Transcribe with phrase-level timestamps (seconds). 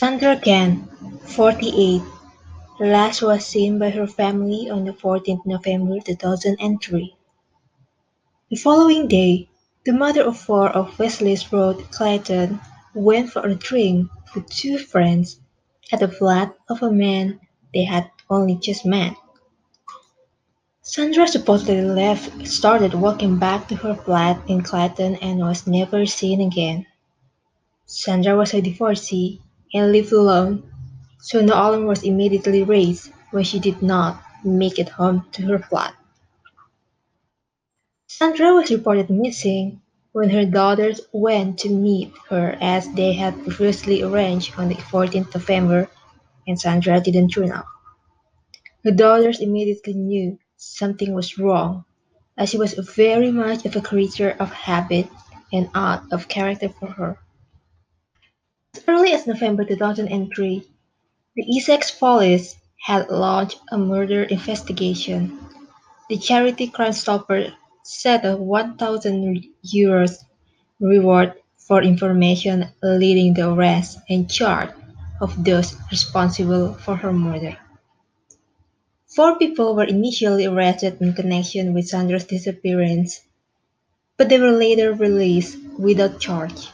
[0.00, 0.88] Sandra Khan,
[1.26, 2.00] forty-eight,
[2.80, 7.14] last was seen by her family on the fourteenth November two thousand and three.
[8.48, 9.50] The following day,
[9.84, 12.58] the mother of four of Wesley's Road, Clacton,
[12.94, 15.38] went for a drink with two friends
[15.92, 17.38] at the flat of a man
[17.74, 19.14] they had only just met.
[20.80, 26.40] Sandra supposedly left started walking back to her flat in Clacton and was never seen
[26.40, 26.86] again.
[27.84, 29.42] Sandra was a divorcee
[29.74, 30.62] and lived alone,
[31.18, 35.58] so no alarm was immediately raised when she did not make it home to her
[35.58, 35.94] flat.
[38.08, 39.80] Sandra was reported missing
[40.12, 45.34] when her daughters went to meet her as they had previously arranged on the 14th
[45.34, 45.88] of November
[46.46, 47.66] and Sandra didn't turn up.
[48.84, 51.84] Her daughters immediately knew something was wrong,
[52.36, 55.08] as she was very much of a creature of habit
[55.52, 57.18] and out of character for her.
[58.76, 60.64] As early as November 2003,
[61.34, 65.38] the Essex police had launched a murder investigation.
[66.08, 70.24] The charity Crime Stopper set a 1,000 euros
[70.78, 74.70] reward for information leading to the arrest and charge
[75.20, 77.56] of those responsible for her murder.
[79.08, 83.20] Four people were initially arrested in connection with Sandra's disappearance,
[84.16, 86.68] but they were later released without charge.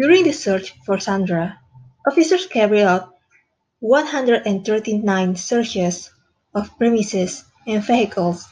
[0.00, 1.60] During the search for Sandra,
[2.08, 3.16] officers carried out
[3.80, 6.10] 139 searches
[6.54, 8.48] of premises and vehicles,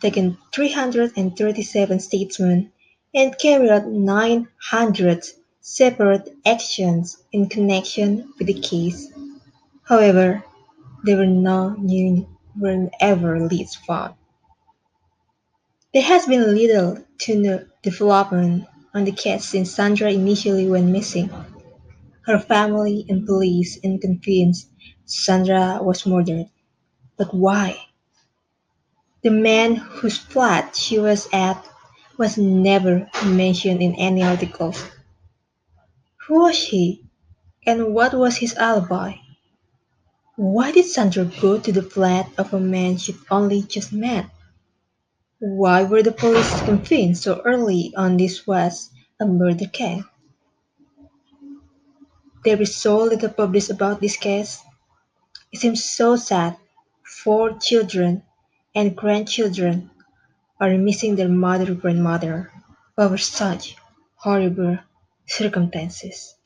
[0.00, 2.70] taken 337 statements,
[3.14, 5.24] and carried out 900
[5.60, 9.12] separate actions in connection with the case.
[9.84, 10.42] However,
[11.04, 12.26] there were no new
[12.58, 14.14] wherever leads found.
[15.94, 21.30] There has been little to no development on the case since Sandra initially went missing.
[22.26, 24.68] Her family and police are convinced
[25.04, 26.48] Sandra was murdered.
[27.16, 27.76] But why?
[29.22, 31.64] The man whose flat she was at
[32.18, 34.84] was never mentioned in any articles.
[36.26, 37.02] Who was he,
[37.66, 39.14] and what was his alibi?
[40.36, 44.30] Why did Sandra go to the flat of a man she'd only just met?
[45.40, 48.90] Why were the police convinced so early on this was
[49.20, 50.04] a murder case?
[52.44, 54.62] There is so little published about this case.
[55.52, 56.56] It seems so sad.
[57.04, 58.22] Four children
[58.74, 59.90] and grandchildren
[60.60, 62.50] are missing their mother or grandmother
[62.96, 63.76] over such
[64.16, 64.78] horrible
[65.26, 66.37] circumstances.